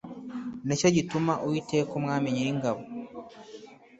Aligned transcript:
ni 0.65 0.75
cyo 0.79 0.89
gituma 0.97 1.33
uwiteka 1.45 1.91
umwami 1.99 2.27
nyiringabo 2.33 2.81